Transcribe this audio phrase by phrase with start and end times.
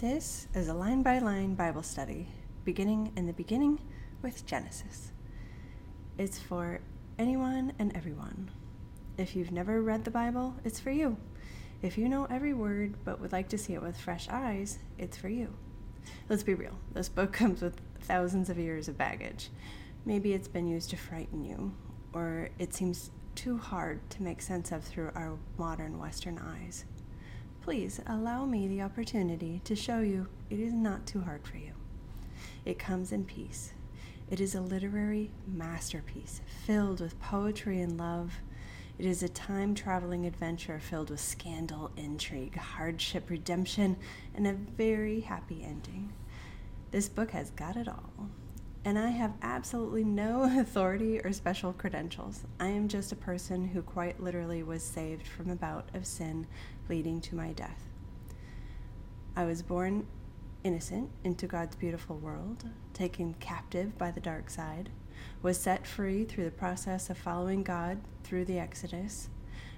[0.00, 2.26] This is a line by line Bible study,
[2.64, 3.80] beginning in the beginning
[4.22, 5.12] with Genesis.
[6.18, 6.80] It's for
[7.16, 8.50] anyone and everyone.
[9.18, 11.16] If you've never read the Bible, it's for you.
[11.80, 15.16] If you know every word but would like to see it with fresh eyes, it's
[15.16, 15.54] for you.
[16.28, 19.50] Let's be real, this book comes with thousands of years of baggage.
[20.04, 21.72] Maybe it's been used to frighten you,
[22.12, 26.84] or it seems too hard to make sense of through our modern Western eyes.
[27.64, 31.72] Please allow me the opportunity to show you it is not too hard for you.
[32.66, 33.72] It comes in peace.
[34.30, 38.34] It is a literary masterpiece filled with poetry and love.
[38.98, 43.96] It is a time traveling adventure filled with scandal, intrigue, hardship, redemption,
[44.34, 46.12] and a very happy ending.
[46.90, 48.28] This book has got it all.
[48.84, 52.44] And I have absolutely no authority or special credentials.
[52.60, 56.46] I am just a person who quite literally was saved from a bout of sin
[56.88, 57.88] leading to my death.
[59.36, 60.06] I was born
[60.62, 64.90] innocent into God's beautiful world, taken captive by the dark side,
[65.42, 69.28] was set free through the process of following God through the Exodus,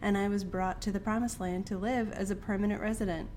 [0.00, 3.30] and I was brought to the promised land to live as a permanent resident.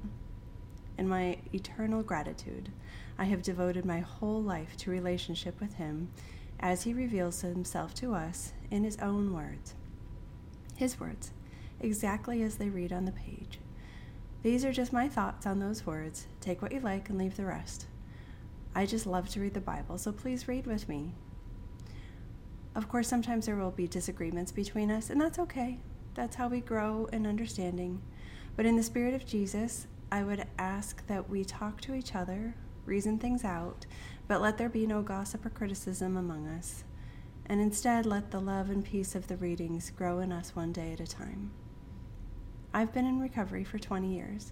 [0.98, 2.72] In my eternal gratitude,
[3.18, 6.10] I have devoted my whole life to relationship with Him
[6.60, 9.76] as He reveals Himself to us in His own words.
[10.76, 11.32] His words,
[11.80, 13.60] exactly as they read on the page.
[14.44, 16.28] These are just my thoughts on those words.
[16.40, 17.88] Take what you like and leave the rest.
[18.76, 21.14] I just love to read the Bible, so please read with me.
[22.76, 25.80] Of course, sometimes there will be disagreements between us, and that's okay.
[26.14, 28.02] That's how we grow in understanding.
[28.56, 32.54] But in the spirit of Jesus, I would ask that we talk to each other,
[32.86, 33.86] reason things out,
[34.28, 36.84] but let there be no gossip or criticism among us,
[37.48, 40.92] and instead let the love and peace of the readings grow in us one day
[40.94, 41.52] at a time.
[42.76, 44.52] I've been in recovery for 20 years,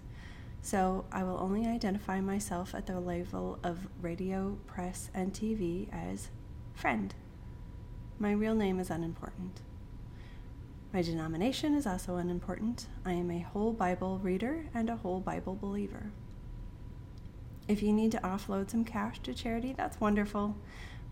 [0.62, 6.30] so I will only identify myself at the level of radio, press, and TV as
[6.72, 7.14] friend.
[8.18, 9.60] My real name is unimportant.
[10.90, 12.86] My denomination is also unimportant.
[13.04, 16.10] I am a whole Bible reader and a whole Bible believer.
[17.68, 20.56] If you need to offload some cash to charity, that's wonderful.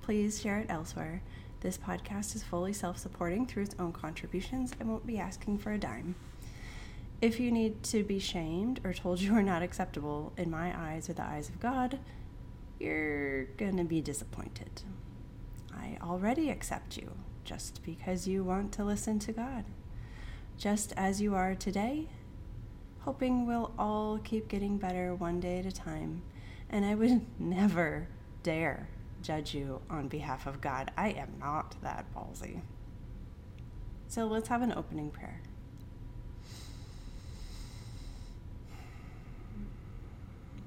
[0.00, 1.20] Please share it elsewhere.
[1.60, 4.72] This podcast is fully self supporting through its own contributions.
[4.80, 6.14] I won't be asking for a dime.
[7.22, 11.08] If you need to be shamed or told you are not acceptable in my eyes
[11.08, 12.00] or the eyes of God,
[12.80, 14.82] you're going to be disappointed.
[15.72, 17.12] I already accept you
[17.44, 19.64] just because you want to listen to God.
[20.58, 22.08] Just as you are today,
[23.02, 26.22] hoping we'll all keep getting better one day at a time.
[26.70, 28.08] And I would never
[28.42, 28.88] dare
[29.22, 30.90] judge you on behalf of God.
[30.96, 32.62] I am not that ballsy.
[34.08, 35.40] So let's have an opening prayer.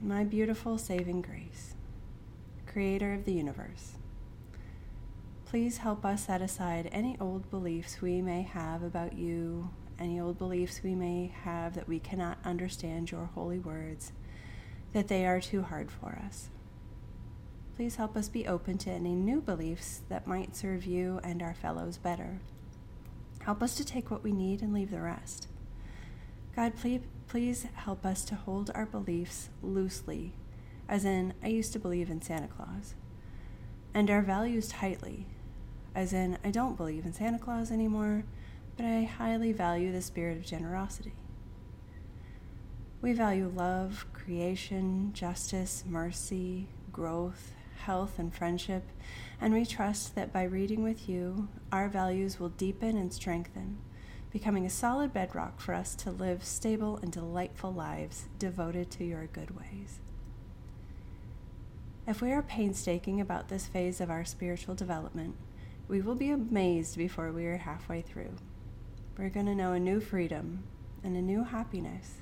[0.06, 1.74] My beautiful saving grace,
[2.68, 3.94] creator of the universe.
[5.46, 9.68] Please help us set aside any old beliefs we may have about you,
[9.98, 14.12] any old beliefs we may have that we cannot understand your holy words,
[14.94, 16.50] that they are too hard for us.
[17.76, 21.56] Please help us be open to any new beliefs that might serve you and our
[21.56, 22.40] fellows better.
[23.42, 25.48] Help us to take what we need and leave the rest.
[26.56, 30.34] God, please, please help us to hold our beliefs loosely,
[30.88, 32.96] as in, I used to believe in Santa Claus,
[33.94, 35.26] and our values tightly,
[35.96, 38.26] as in, I don't believe in Santa Claus anymore,
[38.78, 41.14] but I highly value the spirit of generosity.
[43.02, 48.84] We value love, creation, justice, mercy, growth, health, and friendship,
[49.40, 53.78] and we trust that by reading with you, our values will deepen and strengthen
[54.36, 59.28] becoming a solid bedrock for us to live stable and delightful lives devoted to your
[59.28, 60.02] good ways.
[62.06, 65.38] If we are painstaking about this phase of our spiritual development,
[65.88, 68.36] we will be amazed before we are halfway through.
[69.18, 70.66] We're going to know a new freedom
[71.02, 72.16] and a new happiness.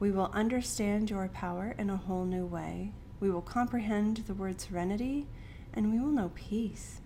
[0.00, 2.90] We will understand your power in a whole new way.
[3.20, 5.28] We will comprehend the word serenity,
[5.72, 7.00] and we will know peace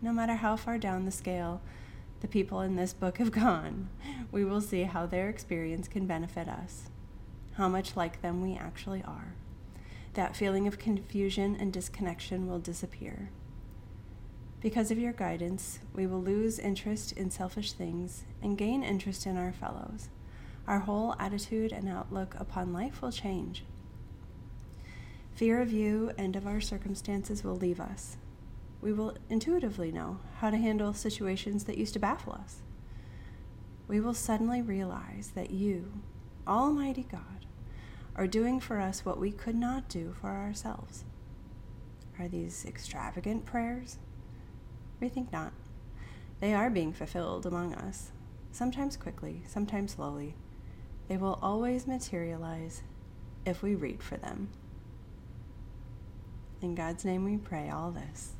[0.00, 1.60] no matter how far down the scale
[2.20, 3.88] the people in this book have gone,
[4.32, 6.88] we will see how their experience can benefit us,
[7.54, 9.34] how much like them we actually are.
[10.14, 13.30] That feeling of confusion and disconnection will disappear.
[14.62, 19.36] Because of your guidance, we will lose interest in selfish things and gain interest in
[19.36, 20.08] our fellows.
[20.66, 23.64] Our whole attitude and outlook upon life will change.
[25.34, 28.16] Fear of you and of our circumstances will leave us,
[28.80, 32.62] we will intuitively know how to handle situations that used to baffle us.
[33.88, 36.00] We will suddenly realize that you,
[36.46, 37.46] Almighty God,
[38.14, 41.04] are doing for us what we could not do for ourselves.
[42.18, 43.98] Are these extravagant prayers?
[45.00, 45.52] We think not.
[46.40, 48.10] They are being fulfilled among us,
[48.52, 50.34] sometimes quickly, sometimes slowly.
[51.08, 52.82] They will always materialize
[53.44, 54.48] if we read for them.
[56.60, 58.35] In God's name we pray all this.